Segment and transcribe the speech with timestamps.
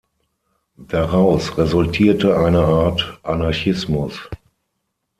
[0.77, 4.19] Daraus resultierte eine Art Anarchismus.